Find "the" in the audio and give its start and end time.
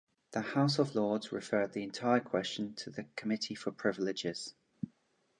0.31-0.41, 1.73-1.83, 2.89-3.03